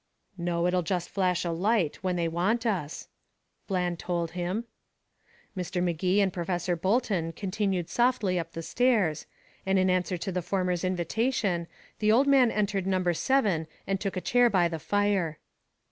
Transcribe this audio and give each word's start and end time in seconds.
"No 0.39 0.65
it'll 0.65 0.81
just 0.81 1.09
flash 1.11 1.45
a 1.45 1.51
light, 1.51 1.97
when 1.97 2.15
they 2.15 2.27
want 2.27 2.65
us," 2.65 3.07
Bland 3.67 3.99
told 3.99 4.31
him. 4.31 4.65
Mr. 5.55 5.79
Magee 5.83 6.21
and 6.21 6.33
Professor 6.33 6.75
Bolton 6.75 7.31
continued 7.33 7.87
softly 7.87 8.39
up 8.39 8.53
the 8.53 8.63
stairs, 8.63 9.27
and 9.63 9.77
in 9.77 9.91
answer 9.91 10.17
to 10.17 10.31
the 10.31 10.41
former's 10.41 10.83
invitation, 10.83 11.67
the 11.99 12.11
old 12.11 12.25
man 12.25 12.49
entered 12.49 12.87
number 12.87 13.13
seven 13.13 13.67
and 13.85 14.01
took 14.01 14.17
a 14.17 14.21
chair 14.21 14.49
by 14.49 14.67
the 14.67 14.79
fire. 14.79 15.37